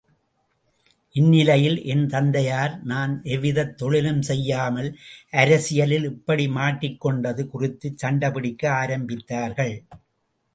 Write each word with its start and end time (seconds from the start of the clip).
இந்நிலையில் 1.15 1.75
என் 1.83 2.05
தந்தையார் 2.07 2.73
நான் 2.83 3.13
எவ்விதத் 3.25 3.75
தொழிலும் 3.77 4.21
செய்யாமல் 4.21 4.89
அரசியலில் 5.43 6.03
இப்படி 6.03 6.47
மாட்டிக்கொண்டது 6.57 7.45
குறித்து 7.47 7.89
சண்டை 7.95 8.31
பிடிக்க 8.31 8.71
ஆரம்பித்தார்கள். 8.81 9.75